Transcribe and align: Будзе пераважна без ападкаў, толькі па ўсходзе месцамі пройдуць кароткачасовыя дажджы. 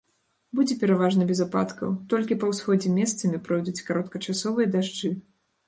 Будзе 0.59 0.77
пераважна 0.83 1.27
без 1.31 1.41
ападкаў, 1.45 1.91
толькі 2.15 2.39
па 2.45 2.49
ўсходзе 2.53 2.95
месцамі 2.97 3.43
пройдуць 3.51 3.77
кароткачасовыя 3.93 4.67
дажджы. 4.77 5.17